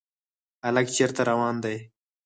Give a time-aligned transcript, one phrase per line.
[0.65, 1.77] هلک چېرته روان دی؟